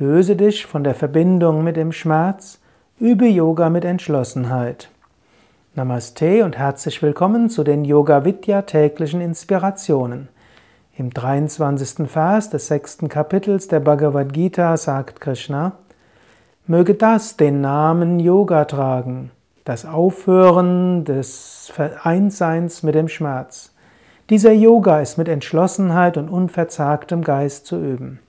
Löse 0.00 0.36
dich 0.36 0.64
von 0.64 0.84
der 0.84 0.94
Verbindung 0.94 1.64
mit 1.64 1.76
dem 1.76 1.90
Schmerz, 1.90 2.60
übe 3.00 3.26
Yoga 3.26 3.68
mit 3.68 3.84
Entschlossenheit. 3.84 4.90
Namaste 5.74 6.44
und 6.44 6.56
herzlich 6.56 7.02
willkommen 7.02 7.50
zu 7.50 7.64
den 7.64 7.84
Yoga 7.84 8.24
Vidya 8.24 8.62
täglichen 8.62 9.20
Inspirationen. 9.20 10.28
Im 10.96 11.12
23. 11.12 12.08
Vers 12.08 12.48
des 12.48 12.68
sechsten 12.68 13.08
Kapitels 13.08 13.66
der 13.66 13.80
Bhagavad 13.80 14.32
Gita 14.32 14.76
sagt 14.76 15.20
Krishna, 15.20 15.72
Möge 16.68 16.94
das 16.94 17.36
den 17.36 17.60
Namen 17.60 18.20
Yoga 18.20 18.66
tragen, 18.66 19.32
das 19.64 19.84
Aufhören 19.84 21.06
des 21.06 21.72
Einsseins 22.04 22.84
mit 22.84 22.94
dem 22.94 23.08
Schmerz. 23.08 23.74
Dieser 24.30 24.52
Yoga 24.52 25.00
ist 25.00 25.18
mit 25.18 25.26
Entschlossenheit 25.26 26.16
und 26.16 26.28
unverzagtem 26.28 27.24
Geist 27.24 27.66
zu 27.66 27.82
üben. 27.82 28.20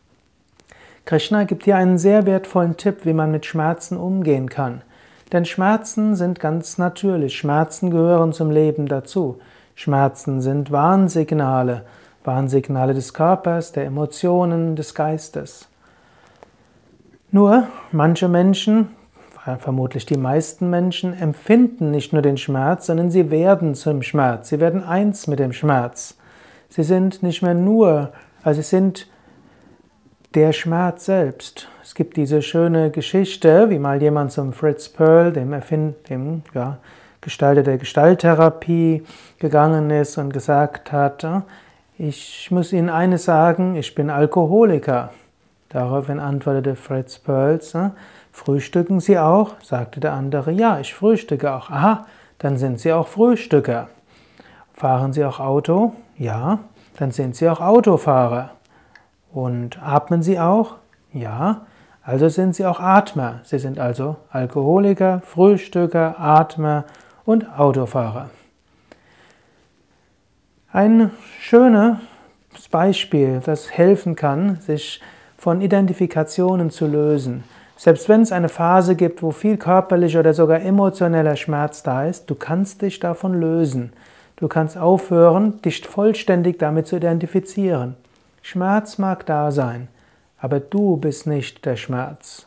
Krishna 1.09 1.45
gibt 1.45 1.63
hier 1.63 1.75
einen 1.75 1.97
sehr 1.97 2.27
wertvollen 2.27 2.77
Tipp, 2.77 2.97
wie 3.03 3.13
man 3.13 3.31
mit 3.31 3.47
Schmerzen 3.47 3.97
umgehen 3.97 4.47
kann. 4.47 4.83
Denn 5.31 5.43
Schmerzen 5.43 6.15
sind 6.15 6.39
ganz 6.39 6.77
natürlich. 6.77 7.35
Schmerzen 7.35 7.89
gehören 7.89 8.31
zum 8.31 8.51
Leben 8.51 8.85
dazu. 8.85 9.39
Schmerzen 9.73 10.39
sind 10.39 10.69
Warnsignale. 10.69 11.83
Warnsignale 12.23 12.93
des 12.93 13.15
Körpers, 13.15 13.71
der 13.71 13.85
Emotionen, 13.85 14.75
des 14.75 14.93
Geistes. 14.93 15.67
Nur 17.31 17.63
manche 17.91 18.27
Menschen, 18.27 18.89
vermutlich 19.57 20.05
die 20.05 20.15
meisten 20.15 20.69
Menschen, 20.69 21.19
empfinden 21.19 21.89
nicht 21.89 22.13
nur 22.13 22.21
den 22.21 22.37
Schmerz, 22.37 22.85
sondern 22.85 23.09
sie 23.09 23.31
werden 23.31 23.73
zum 23.73 24.03
Schmerz. 24.03 24.49
Sie 24.49 24.59
werden 24.59 24.83
eins 24.83 25.25
mit 25.25 25.39
dem 25.39 25.53
Schmerz. 25.53 26.19
Sie 26.67 26.83
sind 26.83 27.23
nicht 27.23 27.41
mehr 27.41 27.55
nur, 27.55 28.11
also 28.43 28.61
sie 28.61 28.67
sind 28.67 29.07
der 30.35 30.53
Schmerz 30.53 31.05
selbst. 31.05 31.67
Es 31.81 31.95
gibt 31.95 32.15
diese 32.15 32.41
schöne 32.41 32.91
Geschichte, 32.91 33.69
wie 33.69 33.79
mal 33.79 34.01
jemand 34.01 34.31
zum 34.31 34.53
Fritz 34.53 34.87
Pearl, 34.87 35.33
dem 35.33 35.53
Erfind, 35.53 36.07
dem 36.09 36.43
ja, 36.53 36.77
Gestalter 37.21 37.63
der 37.63 37.79
Gestalttherapie, 37.79 39.03
gegangen 39.39 39.89
ist 39.89 40.17
und 40.17 40.31
gesagt 40.31 40.91
hat, 40.91 41.25
ich 41.97 42.49
muss 42.51 42.73
Ihnen 42.73 42.89
eines 42.89 43.25
sagen, 43.25 43.75
ich 43.75 43.95
bin 43.95 44.09
Alkoholiker. 44.09 45.11
Daraufhin 45.69 46.19
antwortete 46.19 46.75
Fritz 46.75 47.19
Perls, 47.19 47.75
frühstücken 48.31 48.99
Sie 48.99 49.17
auch? 49.17 49.53
sagte 49.63 49.99
der 49.99 50.13
andere, 50.13 50.51
ja, 50.51 50.79
ich 50.79 50.93
frühstücke 50.93 51.51
auch. 51.51 51.69
Aha, 51.69 52.05
dann 52.37 52.57
sind 52.57 52.79
Sie 52.79 52.93
auch 52.93 53.07
Frühstücker. 53.07 53.89
Fahren 54.73 55.11
Sie 55.11 55.25
auch 55.25 55.39
Auto? 55.39 55.93
Ja, 56.17 56.59
dann 56.97 57.11
sind 57.11 57.35
Sie 57.35 57.49
auch 57.49 57.59
Autofahrer. 57.59 58.51
Und 59.31 59.81
atmen 59.81 60.23
Sie 60.23 60.39
auch? 60.39 60.75
Ja, 61.13 61.65
also 62.03 62.29
sind 62.29 62.55
Sie 62.55 62.65
auch 62.65 62.79
Atmer. 62.79 63.41
Sie 63.43 63.59
sind 63.59 63.79
also 63.79 64.15
Alkoholiker, 64.31 65.21
Frühstücker, 65.25 66.19
Atmer 66.19 66.85
und 67.25 67.59
Autofahrer. 67.59 68.29
Ein 70.71 71.11
schönes 71.39 71.97
Beispiel, 72.71 73.41
das 73.43 73.71
helfen 73.71 74.15
kann, 74.15 74.57
sich 74.61 75.01
von 75.37 75.61
Identifikationen 75.61 76.69
zu 76.69 76.85
lösen. 76.85 77.43
Selbst 77.75 78.09
wenn 78.09 78.21
es 78.21 78.31
eine 78.31 78.49
Phase 78.49 78.95
gibt, 78.95 79.23
wo 79.23 79.31
viel 79.31 79.57
körperlicher 79.57 80.19
oder 80.19 80.33
sogar 80.33 80.61
emotioneller 80.61 81.37
Schmerz 81.37 81.81
da 81.81 82.05
ist, 82.05 82.29
du 82.29 82.35
kannst 82.35 82.81
dich 82.81 82.99
davon 82.99 83.39
lösen. 83.39 83.93
Du 84.35 84.47
kannst 84.47 84.77
aufhören, 84.77 85.61
dich 85.61 85.87
vollständig 85.87 86.59
damit 86.59 86.87
zu 86.87 86.97
identifizieren. 86.97 87.95
Schmerz 88.41 88.97
mag 88.97 89.25
da 89.25 89.51
sein, 89.51 89.87
aber 90.39 90.59
du 90.59 90.97
bist 90.97 91.27
nicht 91.27 91.65
der 91.65 91.75
Schmerz. 91.75 92.45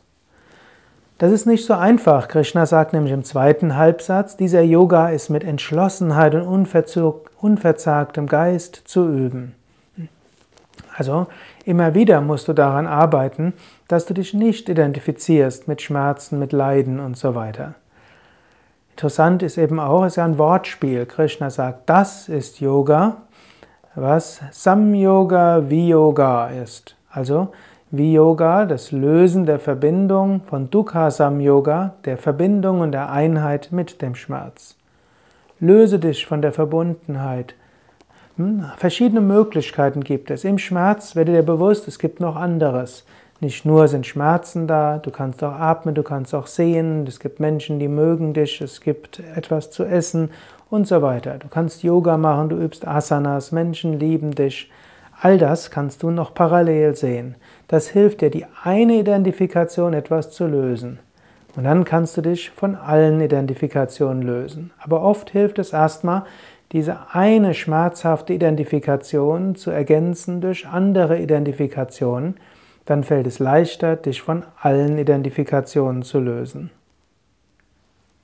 Das 1.18 1.30
ist 1.30 1.46
nicht 1.46 1.64
so 1.64 1.74
einfach. 1.74 2.26
Krishna 2.26 2.66
sagt 2.66 2.92
nämlich 2.92 3.12
im 3.12 3.22
zweiten 3.22 3.76
Halbsatz, 3.76 4.36
dieser 4.36 4.62
Yoga 4.62 5.10
ist 5.10 5.28
mit 5.28 5.44
Entschlossenheit 5.44 6.34
und 6.34 6.66
unverzagtem 7.38 8.26
Geist 8.26 8.82
zu 8.86 9.08
üben. 9.08 9.54
Also 10.96 11.28
immer 11.64 11.94
wieder 11.94 12.20
musst 12.20 12.48
du 12.48 12.52
daran 12.52 12.86
arbeiten, 12.86 13.52
dass 13.86 14.06
du 14.06 14.14
dich 14.14 14.34
nicht 14.34 14.68
identifizierst 14.68 15.68
mit 15.68 15.80
Schmerzen, 15.80 16.38
mit 16.38 16.52
Leiden 16.52 16.98
und 16.98 17.16
so 17.16 17.34
weiter. 17.34 17.74
Interessant 18.90 19.42
ist 19.42 19.58
eben 19.58 19.80
auch, 19.80 20.04
es 20.04 20.14
ist 20.14 20.16
ja 20.16 20.24
ein 20.24 20.38
Wortspiel. 20.38 21.06
Krishna 21.06 21.50
sagt, 21.50 21.88
das 21.88 22.28
ist 22.28 22.60
Yoga 22.60 23.18
was 23.94 24.40
Samyoga 24.52 25.68
Viyoga 25.68 26.48
ist. 26.48 26.96
Also 27.10 27.52
Viyoga, 27.90 28.64
das 28.64 28.90
Lösen 28.90 29.44
der 29.44 29.58
Verbindung 29.58 30.40
von 30.44 30.70
Dukkha 30.70 31.10
Samyoga, 31.10 31.94
der 32.06 32.16
Verbindung 32.16 32.80
und 32.80 32.92
der 32.92 33.10
Einheit 33.10 33.68
mit 33.70 34.00
dem 34.00 34.14
Schmerz. 34.14 34.76
Löse 35.60 35.98
dich 35.98 36.24
von 36.24 36.40
der 36.40 36.52
Verbundenheit. 36.52 37.54
Hm, 38.36 38.64
verschiedene 38.78 39.20
Möglichkeiten 39.20 40.02
gibt 40.02 40.30
es. 40.30 40.44
Im 40.44 40.56
Schmerz 40.56 41.14
werde 41.14 41.32
dir 41.32 41.42
bewusst, 41.42 41.86
es 41.86 41.98
gibt 41.98 42.18
noch 42.18 42.36
anderes. 42.36 43.04
Nicht 43.42 43.64
nur 43.64 43.88
sind 43.88 44.06
Schmerzen 44.06 44.68
da, 44.68 44.98
du 44.98 45.10
kannst 45.10 45.42
auch 45.42 45.50
atmen, 45.50 45.96
du 45.96 46.04
kannst 46.04 46.32
auch 46.32 46.46
sehen, 46.46 47.04
es 47.08 47.18
gibt 47.18 47.40
Menschen, 47.40 47.80
die 47.80 47.88
mögen 47.88 48.34
dich, 48.34 48.60
es 48.60 48.80
gibt 48.80 49.18
etwas 49.34 49.72
zu 49.72 49.82
essen 49.82 50.30
und 50.70 50.86
so 50.86 51.02
weiter. 51.02 51.38
Du 51.38 51.48
kannst 51.48 51.82
Yoga 51.82 52.16
machen, 52.18 52.50
du 52.50 52.56
übst 52.56 52.86
Asanas, 52.86 53.50
Menschen 53.50 53.98
lieben 53.98 54.32
dich. 54.32 54.70
All 55.20 55.38
das 55.38 55.72
kannst 55.72 56.04
du 56.04 56.12
noch 56.12 56.34
parallel 56.34 56.94
sehen. 56.94 57.34
Das 57.66 57.88
hilft 57.88 58.20
dir, 58.20 58.30
die 58.30 58.46
eine 58.62 58.94
Identifikation 58.94 59.92
etwas 59.92 60.30
zu 60.30 60.46
lösen. 60.46 61.00
Und 61.56 61.64
dann 61.64 61.84
kannst 61.84 62.16
du 62.16 62.20
dich 62.20 62.48
von 62.50 62.76
allen 62.76 63.20
Identifikationen 63.20 64.22
lösen. 64.22 64.70
Aber 64.78 65.02
oft 65.02 65.30
hilft 65.30 65.58
es 65.58 65.72
erstmal, 65.72 66.22
diese 66.70 66.96
eine 67.10 67.54
schmerzhafte 67.54 68.34
Identifikation 68.34 69.56
zu 69.56 69.72
ergänzen 69.72 70.40
durch 70.40 70.68
andere 70.68 71.18
Identifikationen, 71.18 72.36
dann 72.84 73.04
fällt 73.04 73.26
es 73.26 73.38
leichter, 73.38 73.96
dich 73.96 74.22
von 74.22 74.44
allen 74.60 74.98
Identifikationen 74.98 76.02
zu 76.02 76.20
lösen. 76.20 76.70